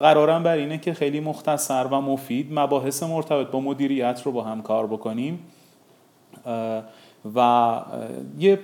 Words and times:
قرارم 0.00 0.42
بر 0.42 0.56
اینه 0.56 0.78
که 0.78 0.94
خیلی 0.94 1.20
مختصر 1.20 1.84
و 1.84 2.00
مفید 2.00 2.46
مباحث 2.52 3.02
مرتبط 3.02 3.46
با 3.46 3.60
مدیریت 3.60 4.22
رو 4.24 4.32
با 4.32 4.42
هم 4.42 4.62
کار 4.62 4.86
بکنیم. 4.86 5.38
و 7.34 7.80
یه 8.38 8.58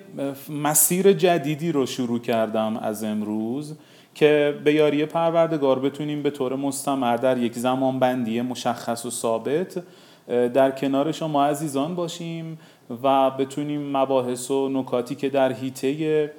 مسیر 0.48 1.12
جدیدی 1.12 1.72
رو 1.72 1.86
شروع 1.86 2.18
کردم 2.18 2.76
از 2.76 3.04
امروز 3.04 3.76
که 4.14 4.60
به 4.64 4.74
یاری 4.74 5.06
پروردگار 5.06 5.78
بتونیم 5.78 6.22
به 6.22 6.30
طور 6.30 6.56
مستمر 6.56 7.17
در 7.17 7.38
یک 7.38 7.54
زمان 7.54 7.98
بندی 7.98 8.40
مشخص 8.40 9.06
و 9.06 9.10
ثابت 9.10 9.82
در 10.28 10.71
کنار 10.71 11.12
شما 11.12 11.44
عزیزان 11.44 11.94
باشیم 11.94 12.58
و 13.03 13.30
بتونیم 13.30 13.96
مباحث 13.96 14.51
و 14.51 14.69
نکاتی 14.69 15.14
که 15.14 15.28
در 15.28 15.53
حیطه 15.53 16.32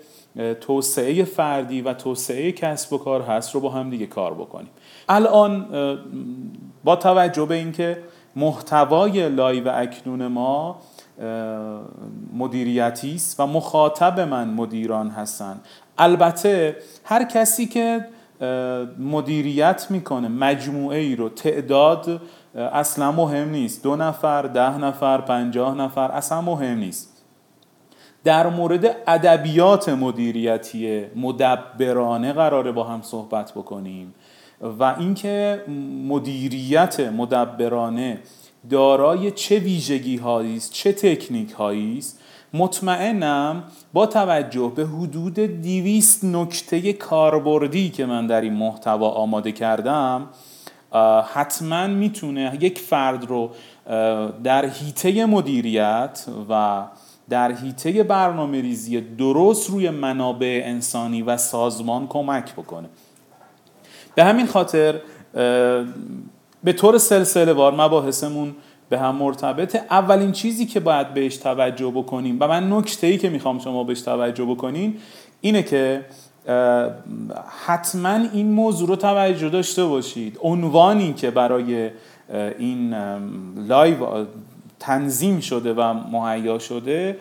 توسعه 0.62 1.24
فردی 1.24 1.82
و 1.82 1.94
توسعه 1.94 2.52
کسب 2.52 2.94
و 2.94 2.98
کار 2.98 3.22
هست 3.22 3.56
رو 3.56 3.62
با 3.62 3.70
هم 3.70 3.90
دیگه 3.90 4.06
کار 4.06 4.34
بکنیم. 4.34 4.70
الان 5.10 5.66
با 6.84 6.96
توجه 6.96 7.46
به 7.46 7.56
اینکه 7.56 7.98
محتوای 8.36 9.30
live 9.30 9.68
اکنون 9.68 10.28
ما 10.28 10.82
مدیریتی 12.34 13.16
است 13.16 13.40
و 13.40 13.48
مخاطب 13.48 14.20
من 14.20 14.50
مدیران 14.50 15.10
هستن 15.10 15.60
البته 15.98 16.76
هر 17.04 17.24
کسی 17.24 17.66
که 17.66 18.06
مدیریت 19.00 19.88
می‌کنه 19.90 20.28
مجموعه 20.28 21.00
ای 21.00 21.16
رو 21.16 21.30
تعداد 21.30 22.22
اصلا 22.56 23.12
مهم 23.12 23.50
نیست. 23.50 23.84
دو 23.84 23.96
نفر 23.96 24.42
ده 24.42 24.78
نفر 24.78 25.22
پنجاه 25.22 25.76
نفر 25.76 26.12
اصلا 26.12 26.42
مهم 26.42 26.78
نیست. 26.78 27.15
در 28.26 28.48
مورد 28.48 28.96
ادبیات 29.08 29.90
مدیریتی 29.90 31.06
مدبرانه 31.16 32.34
قراره 32.34 32.72
با 32.72 32.84
هم 32.84 33.02
صحبت 33.02 33.52
بکنیم 33.52 34.14
و 34.80 34.96
اینکه 35.00 35.64
مدیریت 36.08 37.00
مدبرانه 37.00 38.20
دارای 38.70 39.32
چه 39.32 39.60
ویژگی 39.60 40.18
هایی 40.18 40.58
است 40.58 40.74
چه 40.74 40.94
تکنیک 40.94 41.52
هایی 41.52 41.98
است 41.98 42.20
مطمئنم 42.54 43.64
با 43.94 44.06
توجه 44.06 44.72
به 44.76 44.86
حدود 44.86 45.40
دیویست 45.62 46.24
نکته 46.24 46.94
کاربردی 46.94 47.90
که 47.90 48.06
من 48.06 48.28
در 48.28 48.42
این 48.42 48.54
محتوا 48.54 49.10
آماده 49.10 49.52
کردم 49.52 50.28
حتما 51.34 51.88
می‌تونه 51.88 52.58
یک 52.62 52.80
فرد 52.80 53.26
رو 53.26 53.50
در 54.44 54.66
حیطه 54.66 55.26
مدیریت 55.26 56.26
و 56.50 56.84
در 57.30 57.52
حیطه 57.52 58.04
برنامه 58.04 58.62
ریزی 58.62 59.02
درست 59.02 59.70
روی 59.70 59.90
منابع 59.90 60.62
انسانی 60.66 61.22
و 61.22 61.38
سازمان 61.38 62.08
کمک 62.08 62.54
بکنه. 62.54 62.90
به 64.16 64.24
همین 64.24 64.48
خاطر 64.48 65.02
به 66.64 66.74
طور 66.74 66.98
سلسله 66.98 67.54
وار 67.54 67.74
مباحثمون 67.74 68.56
به 68.90 69.00
هم 69.00 69.16
مرتبطه 69.16 69.84
اولین 69.90 70.32
چیزی 70.32 70.66
که 70.66 70.80
باید 70.80 71.14
بهش 71.14 71.38
توجه 71.38 71.92
بکنیم 71.92 72.38
و 72.40 72.48
من 72.48 72.74
نکته 72.74 73.08
ای 73.08 73.18
که 73.18 73.30
می‌خوام 73.30 73.60
شما 73.60 73.84
بهش 73.84 74.02
توجه 74.02 74.46
بکنین 74.46 74.98
اینه 75.42 75.64
که 75.64 76.06
حتما 77.66 78.20
این 78.34 78.52
موضوع 78.52 78.88
رو 78.88 78.96
توجه 78.96 79.50
داشته 79.50 79.86
باشید. 79.86 80.38
عنوانی 80.42 81.14
که 81.14 81.32
برای 81.32 81.90
این 82.58 82.94
لایو 83.68 84.26
تنظیم 84.80 85.40
شده 85.40 85.74
و 85.74 85.94
مهیا 85.94 86.60
شده 86.60 87.18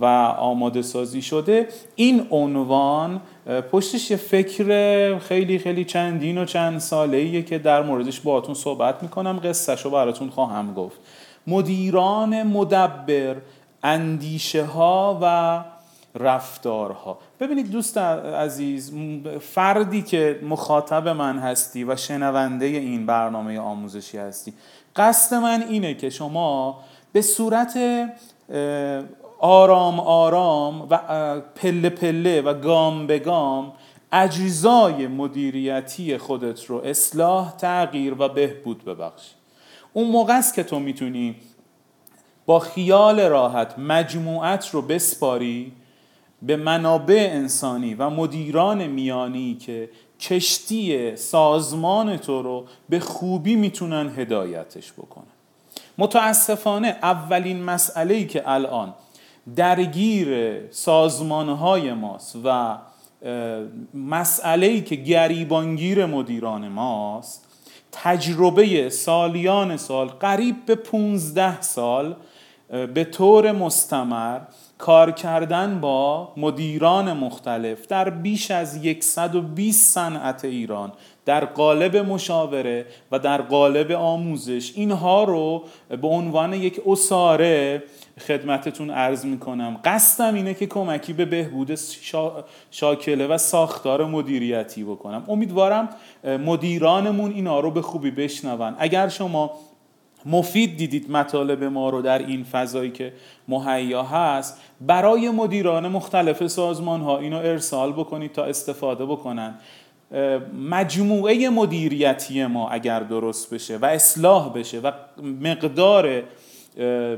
و 0.00 0.04
آماده 0.38 0.82
سازی 0.82 1.22
شده. 1.22 1.68
این 1.94 2.26
عنوان 2.30 3.20
پشتش 3.72 4.10
یه 4.10 4.16
فکر 4.16 5.18
خیلی 5.18 5.58
خیلی 5.58 5.84
چندین 5.84 6.38
و 6.38 6.44
چند 6.44 6.78
ساله 6.78 7.16
ایه 7.16 7.42
که 7.42 7.58
در 7.58 7.82
موردش 7.82 8.20
باهاتون 8.20 8.54
صحبت 8.54 9.02
می‌کنم. 9.02 9.40
قصهش 9.44 9.82
رو 9.82 9.90
براتون 9.90 10.30
خواهم 10.30 10.74
گفت. 10.74 10.98
مدیران 11.46 12.42
مدبر 12.42 13.36
اندیشه 13.82 14.64
ها 14.64 15.18
و 15.22 15.64
رفتارها. 16.20 17.18
ببینید 17.40 17.70
دوست 17.70 17.98
عزیز 17.98 18.92
فردی 19.40 20.02
که 20.02 20.40
مخاطب 20.48 21.08
من 21.08 21.38
هستی 21.38 21.84
و 21.84 21.96
شنونده 21.96 22.64
این 22.64 23.06
برنامه 23.06 23.58
آموزشی 23.58 24.18
هستی 24.18 24.52
قصد 24.96 25.36
من 25.36 25.64
اینه 25.68 25.94
که 25.94 26.10
شما 26.10 26.80
به 27.14 27.22
صورت 27.22 27.78
آرام 29.40 30.00
آرام 30.00 30.86
و 30.90 31.00
پله 31.40 31.90
پله 31.90 32.40
و 32.40 32.54
گام 32.54 33.06
به 33.06 33.18
گام 33.18 33.72
اجزای 34.12 35.06
مدیریتی 35.06 36.18
خودت 36.18 36.64
رو 36.64 36.76
اصلاح 36.76 37.56
تغییر 37.56 38.14
و 38.18 38.28
بهبود 38.28 38.84
ببخشی 38.84 39.30
اون 39.92 40.10
موقع 40.10 40.38
است 40.38 40.54
که 40.54 40.62
تو 40.62 40.78
می‌تونی 40.78 41.36
با 42.46 42.58
خیال 42.58 43.20
راحت 43.20 43.78
مجموعت 43.78 44.68
رو 44.68 44.82
بسپاری 44.82 45.72
به 46.42 46.56
منابع 46.56 47.28
انسانی 47.30 47.94
و 47.94 48.10
مدیران 48.10 48.86
میانی 48.86 49.54
که 49.54 49.90
کشتی 50.20 51.16
سازمان 51.16 52.16
تو 52.16 52.42
رو 52.42 52.64
به 52.88 53.00
خوبی 53.00 53.56
می‌تونن 53.56 54.12
هدایتش 54.16 54.92
بکنن. 54.92 55.33
متاسفانه 55.98 56.88
اولین 57.02 57.62
مسئله 57.62 58.14
ای 58.14 58.26
که 58.26 58.42
الان 58.46 58.94
درگیر 59.56 60.60
سازمانهای 60.70 61.92
ماست 61.92 62.36
و 62.44 62.78
مسئله 63.94 64.66
ای 64.66 64.80
که 64.80 64.96
گریبانگیر 64.96 66.06
مدیران 66.06 66.68
ماست 66.68 67.46
تجربه 67.92 68.90
سالیان 68.90 69.76
سال 69.76 70.06
قریب 70.06 70.66
به 70.66 70.74
15 70.74 71.60
سال 71.60 72.16
به 72.68 73.04
طور 73.04 73.52
مستمر 73.52 74.40
کار 74.78 75.10
کردن 75.12 75.80
با 75.80 76.32
مدیران 76.36 77.12
مختلف 77.12 77.86
در 77.86 78.10
بیش 78.10 78.50
از 78.50 78.80
120 79.00 79.94
صنعت 79.94 80.44
ایران 80.44 80.92
در 81.26 81.44
قالب 81.44 81.96
مشاوره 81.96 82.86
و 83.12 83.18
در 83.18 83.42
قالب 83.42 83.92
آموزش. 83.92 84.72
اینها 84.76 85.24
رو 85.24 85.64
به 85.88 86.08
عنوان 86.08 86.52
یک 86.52 86.80
اساره 86.86 87.82
خدمتتون 88.26 88.90
عرض 88.90 89.24
می‌کنم. 89.24 89.80
قصدم 89.84 90.34
اینه 90.34 90.54
که 90.54 90.66
کمکی 90.66 91.12
به 91.12 91.24
بهبود 91.24 91.78
شاکله 92.70 93.26
و 93.26 93.38
ساختار 93.38 94.04
مدیریتی 94.06 94.84
بکنم. 94.84 95.24
امیدوارم 95.28 95.88
مدیرانمون 96.24 97.32
اینا 97.32 97.60
رو 97.60 97.70
به 97.70 97.82
خوبی 97.82 98.10
بشنون. 98.10 98.74
اگر 98.78 99.08
شما 99.08 99.50
مفید 100.26 100.76
دیدید 100.76 101.10
مطالب 101.10 101.64
ما 101.64 101.90
رو 101.90 102.02
در 102.02 102.18
این 102.18 102.44
فضایی 102.44 102.90
که 102.90 103.12
مهیا 103.48 104.02
هست 104.02 104.60
برای 104.80 105.30
مدیران 105.30 105.88
مختلف 105.88 106.46
سازمان 106.46 107.00
ها 107.00 107.18
اینو 107.18 107.36
ارسال 107.36 107.92
بکنید 107.92 108.32
تا 108.32 108.44
استفاده 108.44 109.06
بکنن. 109.06 109.54
مجموعه 110.70 111.48
مدیریتی 111.48 112.46
ما 112.46 112.68
اگر 112.68 113.00
درست 113.00 113.54
بشه 113.54 113.76
و 113.76 113.84
اصلاح 113.84 114.52
بشه 114.52 114.80
و 114.80 114.92
مقدار 115.22 116.22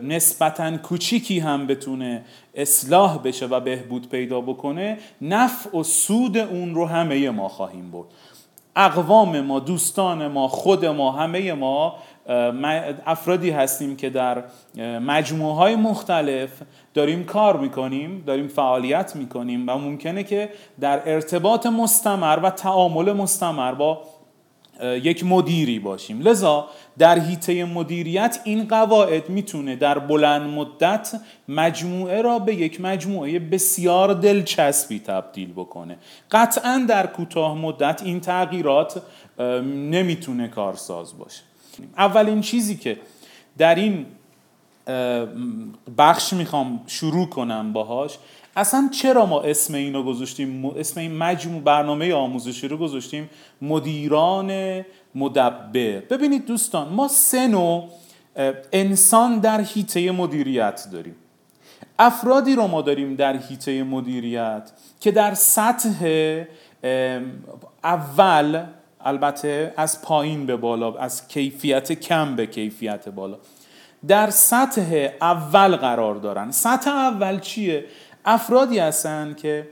نسبتا 0.03 0.77
کوچیکی 0.77 1.39
هم 1.39 1.67
بتونه 1.67 2.25
اصلاح 2.55 3.19
بشه 3.19 3.47
و 3.47 3.61
بهبود 3.61 4.09
پیدا 4.09 4.41
بکنه 4.41 4.99
نفع 5.23 5.79
و 5.79 5.83
سود 5.83 6.37
اون 6.37 6.75
رو 6.75 6.87
همه 6.87 7.31
ما 7.31 7.49
خواهیم 7.49 7.91
برد. 7.91 8.07
اقوام 8.77 9.41
ما 9.41 9.59
دوستان 9.61 10.27
ما 10.27 10.49
خود 10.49 10.85
ما 10.85 11.13
همه 11.13 11.53
ما 11.53 11.97
افرادی 13.07 13.51
هستیم 13.51 13.97
که 13.97 14.11
در 14.11 14.45
مجموعه 15.01 15.55
های 15.55 15.77
مختلف 15.77 16.51
داریم 16.95 17.25
کار 17.25 17.57
می‌کنیم 17.57 18.23
داریم 18.27 18.49
فعالیت 18.49 19.17
می‌کنیم 19.17 19.69
و 19.69 19.79
ممکنه 19.79 20.23
که 20.23 20.51
در 20.81 21.03
ارتباط 21.07 21.67
مستمر 21.67 22.39
و 22.43 22.51
تعامل 22.51 23.13
مستمر 23.13 23.75
با 23.75 24.03
یک 24.83 25.25
مدیری 25.25 25.79
باشیم. 25.79 26.21
لذا 26.21 26.69
در 26.99 27.19
حیطه 27.19 27.65
مدیریت 27.65 28.41
این 28.45 28.69
قواعد 28.69 29.29
می‌تونه 29.29 29.77
در 29.77 29.99
بلند 29.99 30.43
مدت 30.43 31.21
مجموعه 31.49 32.23
را 32.23 32.39
به 32.39 32.55
یک 32.55 32.81
مجموعه 32.81 33.39
بسیار 33.39 34.15
دلچسبی 34.15 34.99
تبدیل 35.01 35.53
بکنه. 35.53 35.97
قطعا 36.31 36.85
در 36.89 37.07
کوتاه 37.07 37.59
مدت 37.59 38.03
این 38.05 38.21
تغییرات 38.21 39.03
نمی‌تونه 39.91 40.49
کارساز 40.49 41.19
باشه. 41.19 41.43
اولین 41.99 42.41
چیزی 42.41 42.77
که 42.77 42.99
در 43.59 43.75
این 43.75 44.07
بخش 45.99 46.33
می‌خوام 46.33 46.81
شروع 46.87 47.29
کنم 47.29 47.73
باهاش 47.73 48.19
اصلا 48.57 48.89
چرا 48.93 49.27
ما 49.27 49.41
اسم 49.43 49.75
اینو 49.75 50.03
گذاشتیم؟ 50.03 50.67
اسم 50.67 51.01
این 51.01 51.17
مجموع 51.17 51.63
برنامه 51.63 52.15
آموزشی 52.15 52.69
رو 52.69 52.77
گذاشتیم 52.77 53.31
مدیران 53.63 54.83
مدبر. 55.15 56.01
ببینید 56.01 56.47
دوستان 56.47 56.89
ما 56.89 57.09
سه 57.09 57.47
نوع 57.47 57.89
انسان 58.73 59.39
در 59.39 59.61
حیطه 59.61 60.11
مدیریت 60.11 60.89
داریم. 60.93 61.15
افرادی 61.99 62.55
رو 62.55 62.67
ما 62.67 62.83
داریم 62.83 63.15
در 63.15 63.37
حیطه 63.37 63.83
مدیریت 63.83 64.73
که 65.01 65.11
در 65.11 65.35
سطح 65.35 66.45
اول 67.85 68.65
البته 69.07 69.75
از 69.77 70.03
پایین 70.03 70.47
به 70.47 70.57
بالا 70.57 70.95
از 70.95 71.29
کیفیت 71.29 71.93
کم 71.93 72.37
به 72.37 72.47
کیفیت 72.47 73.09
بالا 73.09 73.39
در 74.09 74.31
سطح 74.31 75.09
اول 75.21 75.77
قرار 75.77 76.15
دارن 76.15 76.51
سطح 76.51 76.91
اول 76.91 77.41
چیه؟ 77.41 77.85
افرادی 78.25 78.79
هستن 78.79 79.35
که 79.35 79.69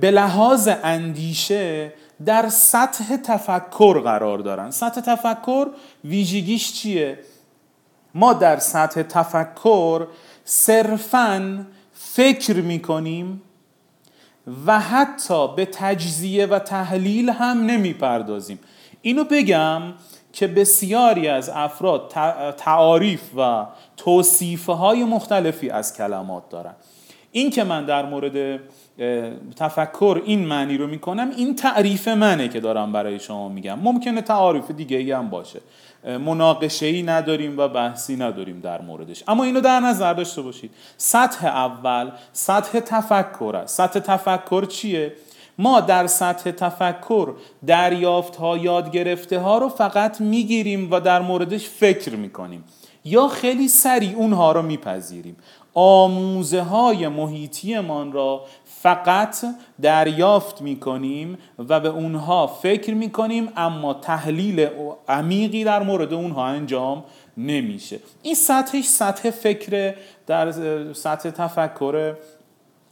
به 0.00 0.10
لحاظ 0.10 0.68
اندیشه 0.82 1.92
در 2.24 2.48
سطح 2.48 3.16
تفکر 3.16 4.00
قرار 4.00 4.38
دارن 4.38 4.70
سطح 4.70 5.00
تفکر 5.00 5.66
ویژگیش 6.04 6.72
چیه؟ 6.72 7.18
ما 8.14 8.32
در 8.32 8.56
سطح 8.56 9.02
تفکر 9.02 10.06
صرفا 10.44 11.66
فکر 11.92 12.56
می‌کنیم 12.56 13.42
و 14.66 14.80
حتی 14.80 15.54
به 15.56 15.64
تجزیه 15.64 16.46
و 16.46 16.58
تحلیل 16.58 17.30
هم 17.30 17.66
نمی‌پردازیم. 17.66 18.58
اینو 19.02 19.24
بگم 19.24 19.82
که 20.32 20.46
بسیاری 20.46 21.28
از 21.28 21.48
افراد 21.48 22.08
تعاریف 22.56 23.22
و 23.36 23.66
توصیفه 23.96 24.72
های 24.72 25.04
مختلفی 25.04 25.70
از 25.70 25.96
کلمات 25.96 26.48
دارن. 26.48 26.74
این 27.32 27.50
که 27.50 27.64
من 27.64 27.84
در 27.84 28.06
مورد 28.06 28.60
تفکر 29.56 30.22
این 30.24 30.46
معنی 30.46 30.76
رو 30.76 30.86
می‌کنم 30.86 31.30
این 31.36 31.56
تعریف 31.56 32.08
منه 32.08 32.48
که 32.48 32.60
دارم 32.60 32.92
برای 32.92 33.18
شما 33.20 33.48
میگم. 33.48 33.78
ممکنه 33.78 34.22
تعاریف 34.22 34.70
دیگه 34.70 34.96
ای 34.96 35.12
هم 35.12 35.30
باشه. 35.30 35.60
مناقشه 36.04 36.86
ای 36.86 37.02
نداریم 37.02 37.58
و 37.58 37.68
بحثی 37.68 38.16
نداریم 38.16 38.60
در 38.60 38.80
موردش. 38.80 39.24
اما 39.28 39.44
اینو 39.44 39.60
در 39.60 39.80
نظر 39.80 40.12
داشته 40.12 40.42
باشید. 40.42 40.70
سطح 40.96 41.46
اول 41.46 42.10
سطح 42.32 42.80
تفکر 42.80 43.56
است. 43.56 43.76
سطح 43.76 44.00
تفکر 44.00 44.64
چیه؟ 44.64 45.12
ما 45.58 45.80
در 45.80 46.06
سطح 46.06 46.50
تفکر 46.50 47.34
دریافت 47.66 48.36
ها 48.36 48.58
یاد 48.58 48.90
گرفته 48.90 49.38
ها 49.38 49.58
رو 49.58 49.68
فقط 49.68 50.20
می‌گیریم 50.20 50.92
و 50.92 51.00
در 51.00 51.20
موردش 51.20 51.68
فکر 51.68 52.16
می‌کنیم. 52.16 52.64
یا 53.04 53.28
خیلی 53.28 53.68
سریع 53.68 54.16
اونها 54.16 54.52
رو 54.52 54.62
میپذیریم. 54.62 55.36
آموزه 55.74 56.60
های 56.60 57.08
محیطیمان 57.08 58.12
را 58.12 58.44
فقط 58.64 59.36
دریافت 59.82 60.62
می 60.62 60.80
کنیم 60.80 61.38
و 61.68 61.80
به 61.80 61.88
اونها 61.88 62.46
فکر 62.46 62.94
می 62.94 63.10
کنیم 63.10 63.48
اما 63.56 63.94
تحلیل 63.94 64.68
عمیقی 65.08 65.64
در 65.64 65.82
مورد 65.82 66.12
اونها 66.14 66.46
انجام 66.46 67.04
نمیشه. 67.36 68.00
این 68.22 68.34
سطحش 68.34 68.84
سطح 68.84 69.30
فکر 69.30 69.94
در 70.26 70.52
سطح 70.92 71.30
تفکر 71.30 72.14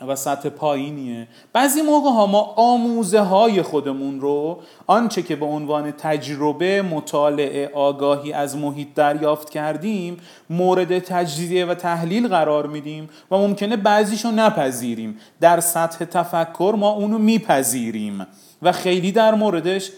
و 0.09 0.17
سطح 0.17 0.49
پایینیه. 0.49 1.29
بعضی 1.53 1.83
موقع 1.83 2.11
ها 2.11 2.27
ما 2.27 2.41
آموزه 2.57 3.21
های 3.21 3.63
خودمون 3.63 4.21
رو 4.21 4.59
آنچه 4.87 5.23
که 5.23 5.37
به 5.37 5.47
عنوان 5.47 5.91
تجربه 5.91 6.83
مطالعه 6.83 7.71
آگاهی 7.75 8.33
از 8.33 8.57
محیط 8.57 8.89
دریافت 8.95 9.51
کردیم 9.51 10.17
مورد 10.51 10.99
تجزیه 10.99 11.67
و 11.67 11.75
تحلیل 11.75 12.29
قرار 12.29 12.67
میدیم 12.67 13.09
و 13.31 13.37
ممکنه 13.37 13.77
بعضیش 13.77 14.25
رو 14.25 14.31
نپذیریم. 14.31 15.19
در 15.41 15.61
سطح 15.61 16.05
تفکر 16.05 16.75
ما 16.79 16.91
اونو 16.91 17.19
میپذیریم 17.19 18.27
و 18.63 18.73
خیلی 18.73 19.13
در 19.13 19.35
موردش 19.35 19.91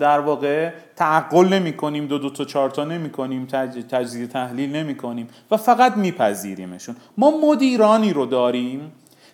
در 0.00 0.20
واقع 0.20 0.70
تعقل 0.96 1.48
نمی 1.48 1.72
کنیم 1.76 2.06
دو 2.06 2.18
دو 2.18 2.30
تا 2.30 2.44
چهار 2.44 2.70
تا 2.70 2.84
نمی 2.84 3.10
کنیم 3.10 3.46
تجزیه 3.90 4.26
تحلیل 4.26 4.76
نمی 4.76 4.96
کنیم 4.96 5.28
و 5.50 5.56
فقط 5.56 5.96
میپذیریمشون. 5.96 6.96
ما 7.18 7.32
مدیرانی 7.44 8.12
رو 8.12 8.26
داریم. 8.26 8.92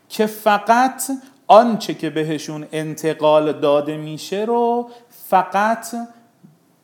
که 0.09 0.27
فقط 0.27 1.03
آنچه 1.47 1.95
که 1.95 2.11
بهشون 2.11 2.67
انتقال 2.73 3.53
داده 3.53 3.97
میشه 3.97 4.45
رو 4.45 4.91
فقط 5.29 5.87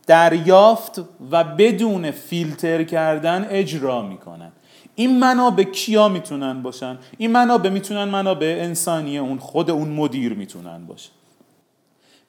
دریافت 0.06 1.00
و 1.31 1.44
بدون 1.44 2.11
فیلتر 2.11 2.84
کردن 2.84 3.46
اجرا 3.50 4.02
می‌کنن. 4.02 4.52
این 4.94 5.19
منابع 5.19 5.62
کیا 5.62 6.08
می‌تونن 6.08 6.62
باشن؟ 6.62 6.99
این 7.19 7.31
منابع 7.31 7.70
می‌تونن 7.70 8.05
منابع 8.05 8.58
انسانی 8.61 9.19
اون 9.19 9.38
خود 9.38 9.70
اون 9.70 9.88
مدیر 9.88 10.34
می‌تونن 10.34 10.87
باشن 10.87 11.11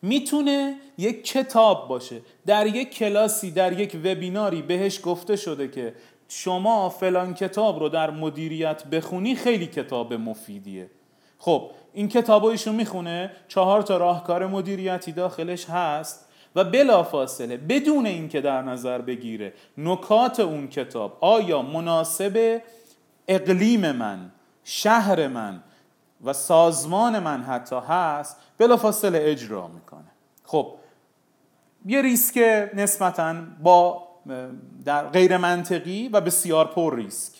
می‌تونه 0.01 0.75
یک 0.97 1.23
کتاب 1.23 1.88
باشه. 1.88 2.21
در 2.45 2.67
یک 2.67 2.93
کلاسی 2.93 3.51
در 3.51 3.79
یک 3.79 3.95
وبیناری 4.03 4.61
بهش 4.61 4.99
گفته 5.03 5.35
شده 5.35 5.67
که 5.67 5.93
شما 6.33 6.89
فلان 6.89 7.33
کتاب 7.33 7.80
رو 7.80 7.89
در 7.89 8.10
مدیریت 8.10 8.86
بخونی 8.86 9.36
خیلی 9.36 9.68
کتاب 9.68 10.13
مفیدیه. 10.13 10.89
خب 11.38 11.72
این 11.94 12.07
کتاب 12.07 12.45
ایشون 12.45 12.75
می‌خونه 12.75 13.31
چهار 13.48 13.81
تا 13.81 13.98
راهکار 13.98 14.48
مدیریتی 14.48 15.12
داخلش 15.12 15.69
هست 15.69 16.28
و 16.56 16.63
بلافاصله 16.63 17.57
بدون 17.57 18.06
اینکه 18.06 18.42
در 18.42 18.62
نظر 18.62 19.01
بگیره 19.01 19.54
نکات 19.78 20.39
اون 20.39 20.68
کتاب 20.68 21.18
آیا 21.22 21.62
مناسب 21.62 22.62
اقلیم 23.27 23.92
من 23.92 24.31
شهر 24.63 25.27
من 25.27 25.63
و 26.24 26.34
سازمان 26.34 27.19
من 27.19 27.44
حتی 27.44 27.80
هست 27.88 28.38
بلافاصله 28.57 29.19
اجرا 29.22 29.68
می‌کنه. 29.68 30.12
خب 30.44 30.74
یه 31.86 32.01
ریسک 32.01 32.69
نسبتا 32.74 33.36
با 33.63 34.11
در 34.85 35.07
غیر 35.07 35.38
منطقی 35.38 36.07
و 36.07 36.21
بسیار 36.21 36.65
پر 36.68 36.95
ریسک. 36.95 37.33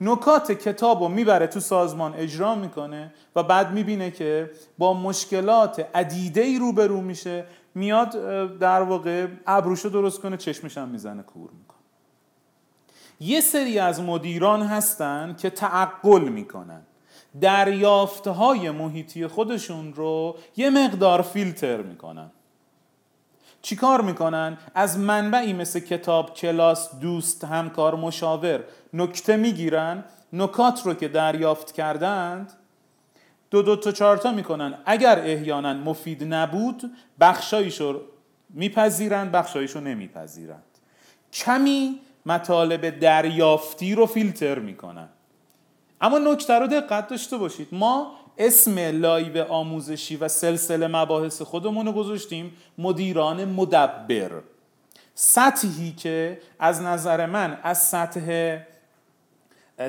نکات 0.00 0.52
کتاب 0.52 1.02
رو 1.02 1.08
می‌بره 1.08 1.46
تو 1.46 1.60
سازمان 1.60 2.14
اجرا 2.14 2.54
می‌کنه 2.54 3.14
و 3.36 3.42
بعد 3.42 3.72
می‌بینه 3.72 4.10
که 4.10 4.50
با 4.78 4.94
مشکلات 4.94 5.88
عدیده 5.94 6.40
ای 6.40 6.58
روبرو 6.58 7.00
میشه 7.00 7.44
میاد 7.74 8.10
در 8.58 8.82
واقع 8.82 9.26
ابروشو 9.46 9.88
درست 9.88 10.20
کنه 10.20 10.36
چشمش 10.36 10.78
هم 10.78 10.88
می‌زنه 10.88 11.22
کور 11.22 11.50
می‌کنه. 11.50 11.78
یه 13.20 13.40
سری 13.40 13.78
از 13.78 14.00
مدیران 14.00 14.62
هستن 14.62 15.36
که 15.38 15.50
تعقل 15.50 16.28
می‌کنن. 16.28 16.82
دریافتهای 17.40 18.70
محیطی 18.70 19.26
خودشون 19.26 19.94
رو 19.94 20.36
یه 20.56 20.70
مقدار 20.70 21.22
فیلتر 21.22 21.82
می‌کنن. 21.82 22.30
چیکار 23.64 24.00
می‌کنن؟ 24.00 24.58
از 24.74 24.98
منبعی 24.98 25.52
مثل 25.52 25.80
کتاب 25.80 26.34
کلاس 26.34 26.94
دوست 26.94 27.44
همکار 27.44 27.94
مشاور. 27.94 28.64
نکته 28.92 29.36
می‌گیرن 29.36 30.04
نکات 30.32 30.82
رو 30.86 30.94
که 30.94 31.08
دریافت 31.08 31.72
کردند 31.72 32.52
دو 33.50 33.62
دو 33.62 33.76
تا 33.76 33.92
چارتا 33.92 34.32
می‌کنن. 34.32 34.74
اگر 34.86 35.18
احیانا 35.18 35.74
مفید 35.74 36.34
نبود 36.34 36.92
بخشاییش 37.20 37.80
رو 37.80 38.00
میپذیرند 38.50 39.32
بخشاییش 39.32 39.70
رو 39.70 39.80
نمیپذیرند. 39.80 40.64
کمی 41.32 42.00
مطالب 42.26 42.98
دریافتی 42.98 43.94
رو 43.94 44.06
فیلتر 44.06 44.58
می‌کنن. 44.58 45.08
اما 46.00 46.18
نکته 46.18 46.54
رو 46.54 46.66
دقت 46.66 47.08
داشته 47.08 47.36
باشید. 47.36 47.68
ما 47.72 48.12
اسم 48.38 48.78
لایو 48.78 49.44
آموزشی 49.44 50.16
و 50.16 50.28
سلسله 50.28 50.86
مباحث 50.86 51.42
خودمون 51.42 51.86
رو 51.86 51.92
گذاشتیم. 51.92 52.52
مدیران 52.78 53.44
مدبر. 53.44 54.30
سطحی 55.14 55.92
که 55.92 56.40
از 56.58 56.82
نظر 56.82 57.26
من 57.26 57.58
از 57.62 57.82
سطح 57.82 58.58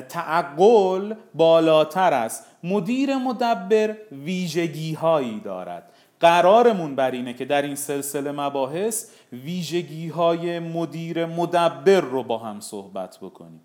تعقل 0.08 1.14
بالاتر 1.34 2.12
است. 2.12 2.46
مدیر 2.64 3.16
مدبر 3.16 3.96
ویژگی 4.12 4.94
هایی 4.94 5.40
دارد. 5.40 5.92
قرارمون 6.20 6.96
بر 6.96 7.10
اینه 7.10 7.34
که 7.34 7.44
در 7.44 7.62
این 7.62 7.74
سلسله 7.74 8.32
مباحث 8.32 9.10
ویژگی 9.32 10.08
های 10.08 10.58
مدیر 10.58 11.26
مدبر 11.26 12.00
رو 12.00 12.22
با 12.22 12.38
هم 12.38 12.60
صحبت 12.60 13.18
بکنیم. 13.22 13.60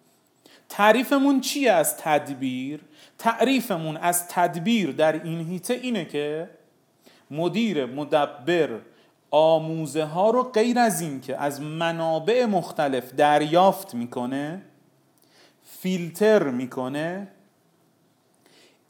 تعریفمون 0.71 1.41
چیه 1.41 1.71
از 1.71 1.97
تدبیر؟ 1.97 2.79
تعریفمون 3.17 3.97
از 3.97 4.27
تدبیر 4.27 4.91
در 4.91 5.23
این 5.23 5.49
هیته 5.49 5.73
اینه 5.73 6.05
که 6.05 6.49
مدیر 7.31 7.85
مدبر 7.85 8.79
آموزه 9.31 10.03
ها 10.03 10.29
رو 10.29 10.43
غیر 10.43 10.79
از 10.79 11.01
این 11.01 11.21
که 11.21 11.37
از 11.37 11.61
منابع 11.61 12.45
مختلف 12.45 13.13
دریافت 13.13 13.93
می‌کنه 13.93 14.61
فیلتر 15.79 16.43
می‌کنه 16.43 17.27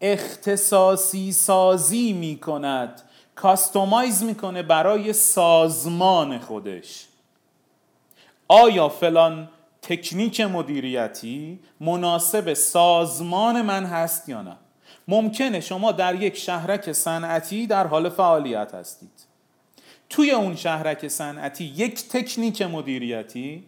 اختصاصی 0.02 1.32
سازی 1.32 2.14
می‌کند 2.14 3.02
کاستومایز 3.36 4.24
می‌کنه 4.24 4.64
برای 4.64 5.14
سازمان 5.14 6.40
خودش 6.40 7.08
آیا 8.48 8.90
فلان 8.90 9.50
تکنیک 9.82 10.42
مدیریتی 10.42 11.60
مناسب 11.80 12.54
سازمان 12.54 13.62
من 13.62 13.86
هست 13.86 14.30
یا 14.30 14.42
نه؟ 14.42 14.58
ممکنه 15.08 15.60
شما 15.60 15.92
در 15.92 16.22
یک 16.22 16.38
شهرک 16.38 16.92
صنعتی 16.92 17.68
در 17.68 17.88
حال 17.88 18.10
فعالیت 18.10 18.74
هستید. 18.74 19.32
توی 20.10 20.32
اون 20.32 20.56
شهرک 20.56 21.08
صنعتی 21.08 21.64
یک 21.64 22.10
تکنیک 22.10 22.62
مدیریتی 22.62 23.64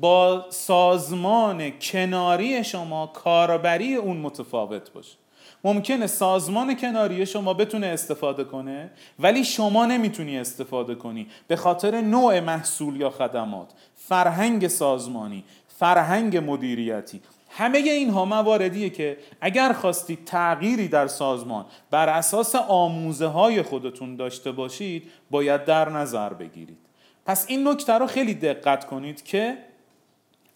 با 0.00 0.46
سازمان 0.50 1.70
کناری 1.80 2.64
شما 2.64 3.06
کاربری 3.06 3.94
اون 3.94 4.16
متفاوت 4.16 4.92
باشه. 4.92 5.16
ممکنه 5.64 6.06
سازمان 6.06 6.76
کناری 6.76 7.26
شما 7.26 7.54
بتونه 7.54 7.86
استفاده 7.86 8.44
کنه 8.44 8.90
ولی 9.18 9.44
شما 9.44 9.86
نمی‌تونی 9.86 10.38
استفاده 10.38 10.94
کنی. 10.94 11.26
به 11.48 11.56
خاطر 11.56 12.00
نوع 12.00 12.40
محصول 12.40 12.96
یا 13.00 13.10
خدمات. 13.10 13.70
فرهنگ 13.96 14.68
سازمانی 14.68 15.44
فرهنگ 15.78 16.36
مدیریتی. 16.36 17.20
همه 17.50 17.78
اینها 17.78 18.24
مواردیه 18.24 18.90
که 18.90 19.18
اگر 19.40 19.72
خواستید 19.72 20.24
تغییری 20.24 20.88
در 20.88 21.06
سازمان 21.06 21.64
بر 21.90 22.08
اساس 22.08 22.54
آموزه 22.54 23.26
های 23.26 23.62
خودتون 23.62 24.16
داشته 24.16 24.52
باشید 24.52 25.10
باید 25.30 25.64
در 25.64 25.88
نظر 25.88 26.32
بگیرید. 26.32 26.78
پس 27.26 27.44
این 27.48 27.68
نکته 27.68 27.92
رو 27.92 28.06
خیلی 28.06 28.34
دقت 28.34 28.86
کنید 28.86 29.24
که 29.24 29.58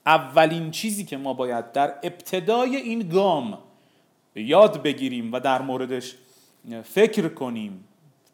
اولین 0.07 0.71
چیزی 0.71 1.05
که 1.05 1.17
ما 1.17 1.35
باید 1.35 1.73
در 1.73 1.95
ابتدای 2.03 2.77
این 2.77 3.09
گام 3.09 3.59
یاد 4.38 4.83
بگیریم 4.83 5.33
و 5.33 5.40
در 5.40 5.62
موردش 5.62 6.14
فکر 6.85 7.28
کنیم 7.28 7.85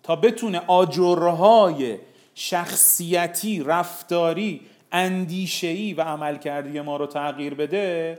تا 0.03 0.17
بتونه 0.17 0.63
آجرهای 0.67 1.99
شخصیتی 2.35 3.63
رفتاری 3.63 4.61
اندیشهی 4.93 5.95
و 5.95 6.01
عملکردی 6.01 6.81
ما 6.81 6.97
رو 6.97 7.07
تغییر 7.07 7.55
بده 7.55 8.19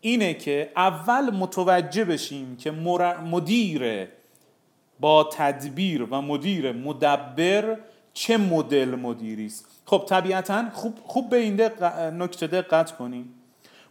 اینه 0.00 0.34
که 0.34 0.72
اول 0.76 1.30
متوجه 1.30 2.04
بشیم 2.04 2.56
که 2.56 2.70
مدیر 3.30 4.08
با 5.00 5.24
تدبیر 5.32 6.02
و 6.02 6.22
مدیر 6.22 6.72
مدبر 6.72 7.76
چه 8.14 8.36
مدل 8.36 8.94
مدیری 8.94 9.46
است 9.46 9.66
خب 9.86 10.04
طبیعتا 10.08 10.70
خوب, 10.72 10.98
خوب 11.04 11.30
به 11.30 11.36
این 11.36 11.60
نکته 12.22 12.46
دقت 12.46 12.96
کنیم. 12.96 13.34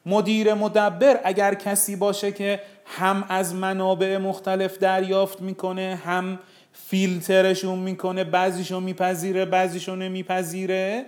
مدیر 0.09 0.53
مدبر 0.53 1.19
اگر 1.23 1.53
کسی 1.53 1.95
باشه 1.95 2.31
که 2.31 2.61
هم 2.85 3.25
از 3.29 3.55
منابع 3.55 4.17
مختلف 4.17 4.77
دریافت 4.77 5.41
می‌کنه 5.41 5.99
هم 6.05 6.39
فیلترشون 6.73 7.79
می‌کنه 7.79 8.23
بعضیشون 8.23 8.83
میپذیره 8.83 9.45
بعضیشون 9.45 10.01
نمیپذیره. 10.01 11.05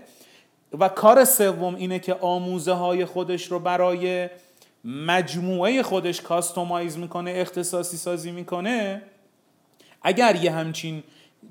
و 0.79 0.89
کار 0.89 1.25
سوم 1.25 1.75
اینه 1.75 2.00
که 2.00 2.13
آموزه 2.13 2.72
های 2.72 3.05
خودش 3.05 3.46
رو 3.46 3.60
برای 3.60 4.29
مجموعه 4.86 5.84
خودش 5.84 6.22
کاستومایز 6.22 6.98
می‌کنه 6.98 7.34
اختصاصی 7.36 7.98
سازی 7.98 8.31
می‌کنه. 8.31 9.01
اگر 10.01 10.36
یه 10.36 10.51
همچین 10.51 11.03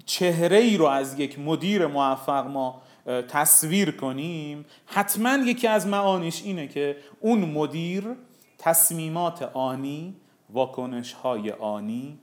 چهره 0.06 0.56
ای 0.56 0.76
رو 0.76 0.84
از 0.84 1.18
یک 1.18 1.38
مدیر 1.38 1.86
موفق 1.86 2.46
ما 2.46 2.82
تصویر 3.06 3.90
کنیم 3.90 4.64
حتما 4.86 5.34
یکی 5.34 5.66
از 5.66 5.86
معانیش 5.86 6.42
اینه 6.42 6.68
که 6.68 6.96
اون 7.20 7.40
مدیر 7.40 8.04
تصمیمات 8.58 9.42
آنی 9.42 10.14
واکنش 10.50 11.12
های 11.12 11.50
آنی 11.50 12.18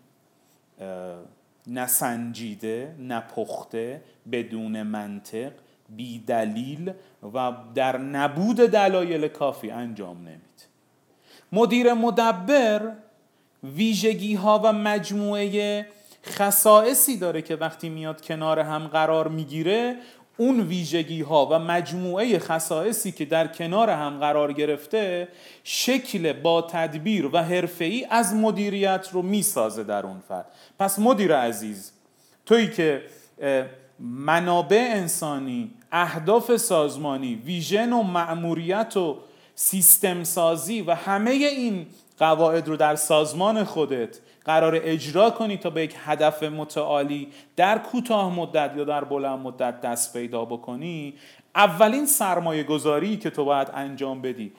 نسنجیده 1.68 2.96
نپخته 3.00 4.02
بدون 4.32 4.84
منطق 4.84 5.52
بی 5.90 6.20
دلیل 6.20 6.94
و 7.34 7.54
در 7.76 7.98
نبود 7.98 8.56
دلایل 8.56 9.28
کافی 9.28 9.72
انجام 9.72 10.18
نمید. 10.18 10.68
مدیر 11.52 11.94
مدبر 11.94 12.92
ویژگی 13.64 14.36
ها 14.36 14.62
و 14.64 14.74
مجموعه 14.74 15.86
خصائصی 16.26 17.18
داره 17.18 17.42
که 17.42 17.56
وقتی 17.56 17.90
میاد 17.90 18.22
کنار 18.22 18.60
هم 18.60 18.88
قرار 18.88 19.28
می‌گیره 19.28 19.96
اون 20.38 20.60
ویژگی 20.60 21.22
ها 21.22 21.46
و 21.46 21.60
مجموعه 21.60 22.40
خصائصی 22.40 23.12
که 23.12 23.26
در 23.26 23.48
کنار 23.48 23.90
هم 23.90 24.20
قرار 24.20 24.54
گرفته 24.54 25.28
شکل 25.64 26.34
با 26.34 26.62
تدبیر 26.62 27.30
و 27.34 27.44
حرفه‌ای 27.44 28.06
از 28.10 28.34
مدیریت 28.34 29.10
رو 29.12 29.22
می‌سازه 29.22 29.84
در 29.84 30.06
اون 30.06 30.20
فرد. 30.28 30.46
پس 30.80 31.00
مدیر 31.00 31.36
عزیز 31.36 31.92
تویی 32.46 32.72
که 32.72 33.02
منابع 34.00 34.88
انسانی 34.90 35.72
اهداف 35.92 36.56
سازمانی 36.56 37.36
ویژن 37.36 37.94
و 37.94 38.04
مأموریت 38.04 38.98
و 38.98 39.18
سیستم 39.60 40.24
سازی 40.24 40.82
و 40.82 40.92
همه 40.92 41.32
این 41.32 41.86
قواعد 42.20 42.68
رو 42.68 42.78
در 42.78 42.96
سازمان 42.96 43.64
خودت 43.64 44.20
قرار 44.46 44.80
اجرا 44.84 45.30
کنی 45.30 45.58
تا 45.58 45.70
به 45.70 45.84
یک 45.84 45.96
هدف 46.06 46.44
متعالی 46.44 47.28
در 47.56 47.78
کوتاه 47.78 48.36
مدت 48.36 48.72
یا 48.78 48.84
در 48.84 49.04
بلند 49.04 49.40
مدت 49.40 49.82
دست 49.82 50.14
پیدا 50.14 50.46
بکنی. 50.46 51.14
اولین 51.56 52.06
سرمایه 52.06 52.64
گذاری 52.64 53.18
که 53.18 53.30
تو 53.30 53.46
باید 53.46 53.68
انجام 53.74 54.22
بدی. 54.22 54.52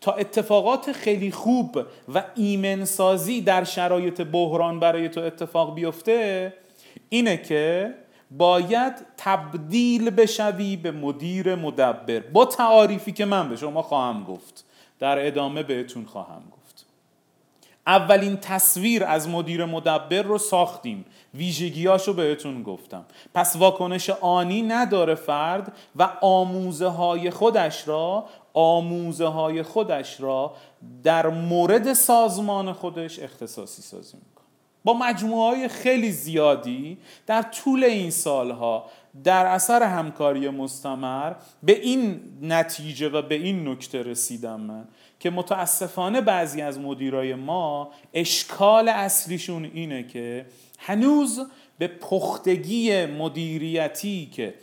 تا 0.00 0.12
اتفاقات 0.12 0.92
خیلی 0.92 1.30
خوب 1.30 1.78
و 2.14 2.24
ایمنسازی 2.34 3.40
در 3.40 3.64
شرایط 3.64 4.20
بحران 4.20 4.80
برای 4.80 5.08
تو 5.08 5.20
اتفاق 5.20 5.74
بیفته 5.74 6.52
اینه 7.08 7.36
که 7.36 7.94
باید 8.30 8.94
تبدیل 9.16 10.10
بشوی 10.10 10.76
به 10.76 10.90
مدیر 10.90 11.54
مدبر. 11.54 12.20
با 12.20 12.44
تعاریفی 12.44 13.12
که 13.12 13.24
من 13.24 13.48
به 13.48 13.56
شما 13.56 13.82
خواهم 13.82 14.24
گفت. 14.24 14.64
در 14.98 15.26
ادامه 15.26 15.62
بهتون 15.62 16.04
خواهم 16.04 16.42
گفت. 16.52 16.86
اولین 17.86 18.36
تصویر 18.36 19.04
از 19.04 19.28
مدیر 19.28 19.64
مدبر 19.64 20.22
رو 20.22 20.38
ساختیم. 20.38 21.04
ویژگیاشو 21.34 22.12
بهتون 22.12 22.62
گفتم. 22.62 23.04
پس 23.34 23.56
واکنش 23.56 24.10
آنی 24.10 24.62
نداره 24.62 25.14
فرد 25.14 25.76
و 25.96 26.10
آموزه 26.20 26.86
های 26.86 27.30
خودش 27.30 27.88
را 27.88 28.26
آموزه 28.54 29.26
های 29.26 29.62
خودش 29.62 30.20
را 30.20 30.54
در 31.02 31.26
مورد 31.26 31.92
سازمان 31.92 32.72
خودش 32.72 33.18
اختصاصی 33.18 33.82
سازی 33.82 34.16
می‌کنه 34.16 34.35
با 34.86 34.94
مجموعه 34.94 35.56
های 35.56 35.68
خیلی 35.68 36.12
زیادی 36.12 36.98
در 37.26 37.42
طول 37.42 37.84
این 37.84 38.10
سالها 38.10 38.90
در 39.24 39.46
اثر 39.46 39.82
همکاری 39.82 40.48
مستمر 40.48 41.34
به 41.62 41.80
این 41.80 42.20
نتیجه 42.42 43.08
و 43.08 43.22
به 43.22 43.34
این 43.34 43.68
نکته 43.68 44.02
رسیدم 44.02 44.60
من 44.60 44.88
که 45.20 45.30
متاسفانه 45.30 46.20
بعضی 46.20 46.62
از 46.62 46.78
مدیرای 46.78 47.34
ما 47.34 47.90
اشکال 48.14 48.88
اصلیشون 48.88 49.64
اینه 49.74 50.02
که 50.02 50.46
هنوز 50.78 51.40
به 51.78 51.88
پختگی 51.88 53.06
مدیریتی 53.06 54.26
که 54.26 54.54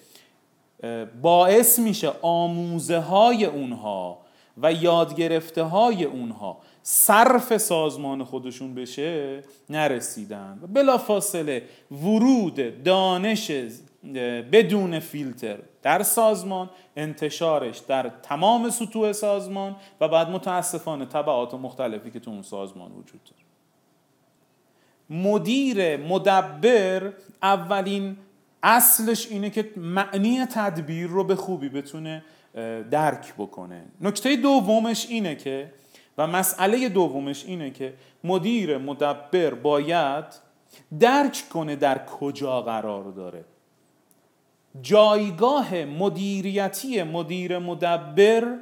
باعث 1.21 1.79
میشه 1.79 2.11
آموزه 2.21 2.99
های 2.99 3.45
اونها 3.45 4.17
و 4.57 4.73
یادگرفته 4.73 5.63
های 5.63 6.03
اونها 6.03 6.57
صرف 6.83 7.57
سازمان 7.57 8.23
خودشون 8.23 8.75
بشه 8.75 9.41
نرسیدن. 9.69 10.59
و 10.61 10.67
بلا 10.67 10.97
فاصله 10.97 11.63
ورود 11.91 12.83
دانش 12.83 13.51
بدون 14.51 14.99
فیلتر 14.99 15.57
در 15.81 16.03
سازمان 16.03 16.69
انتشارش 16.95 17.77
در 17.79 18.11
تمام 18.23 18.69
سطوح 18.69 19.11
سازمان 19.11 19.75
و 20.01 20.07
بعد 20.07 20.29
متاسفانه 20.29 21.05
طبعات 21.05 21.53
مختلفی 21.53 22.11
که 22.11 22.19
تو 22.19 22.31
اون 22.31 22.41
سازمان 22.41 22.91
وجود 22.91 23.21
داره. 23.23 23.43
مدیر 25.09 25.97
مدبر 25.97 27.13
اولین 27.43 28.17
اصلش 28.63 29.27
اینه 29.31 29.49
که 29.49 29.69
معنی 29.77 30.45
تدبیر 30.45 31.07
رو 31.07 31.23
به 31.23 31.35
خوبی 31.35 31.69
بتونه 31.69 32.23
درک 32.91 33.33
بکنه. 33.37 33.85
نکته 34.01 34.35
دومش 34.35 35.07
اینه 35.09 35.35
که 35.35 35.71
و 36.17 36.27
مسئله 36.27 36.89
دومش 36.89 37.45
اینه 37.45 37.71
که 37.71 37.93
مدیر 38.23 38.77
مدبر 38.77 39.53
باید 39.53 40.25
درک 40.99 41.43
کنه 41.53 41.75
در 41.75 42.05
کجا 42.05 42.61
قرار 42.61 43.03
داره. 43.03 43.45
جایگاه 44.81 45.75
مدیریتی 45.75 47.03
مدیر 47.03 47.59
مدبر 47.59 48.57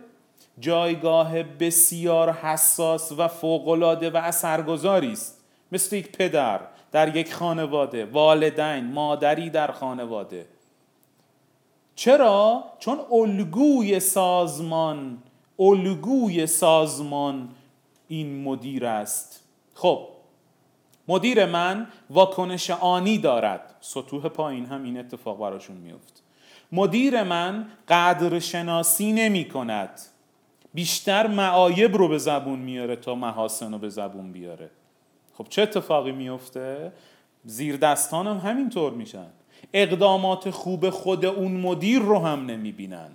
جایگاه 0.60 1.44
بسیار 1.44 2.32
حساس 2.32 3.12
و 3.12 3.28
فوقالعاده 3.28 4.10
و 4.10 4.18
اثرگذاری 4.18 5.12
است. 5.12 5.44
مثل 5.72 5.96
یک 5.96 6.12
پدر 6.12 6.60
در 6.92 7.16
یک 7.16 7.34
خانواده 7.34 8.06
والدین 8.06 8.94
مادری 8.94 9.50
در 9.50 9.72
خانواده. 9.72 10.46
چرا؟ 11.96 12.64
چون 12.80 13.00
الگوی 13.12 14.00
سازمان 14.00 15.18
الگوی 15.62 16.48
سازمان 16.48 17.50
این 18.08 18.44
مدیر 18.44 18.86
است. 18.86 19.44
خب 19.74 20.08
مدیر 21.08 21.46
من 21.46 21.88
واکنش 22.10 22.70
آنی 22.70 23.18
دارد. 23.18 23.76
سطوح 23.82 24.28
پایین 24.28 24.66
هم 24.66 24.84
این 24.84 25.00
اتفاق 25.00 25.40
براشون 25.40 25.78
میفت 25.78 26.24
مدیر 26.72 27.24
من 27.24 27.68
قدر 27.90 28.40
شناسی 28.40 29.12
نمی 29.12 29.50
کند. 29.50 30.02
بیشتر 30.74 31.28
معایب 31.28 31.96
رو 31.96 32.08
به 32.08 32.18
زبون 32.18 32.60
میاره 32.60 32.96
تا 32.96 33.16
محاسن 33.16 33.72
رو 33.72 33.78
به 33.78 33.90
زبون 33.90 34.32
بیاره. 34.32 34.70
خب 35.34 35.46
چه 35.50 35.62
اتفاقی 35.62 36.12
میفته؟ 36.12 36.92
زیر 37.46 37.78
دستان 37.78 38.28
هم 38.28 38.38
همینطور 38.38 38.94
میشن. 38.94 39.28
اقدامات 39.74 40.50
خوب 40.50 40.90
خود 40.90 41.26
اون 41.26 41.52
مدیر 41.52 42.00
رو 42.00 42.20
هم 42.20 42.46
نمی‌بینن. 42.46 43.12